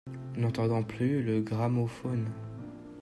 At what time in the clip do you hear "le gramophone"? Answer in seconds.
1.21-2.25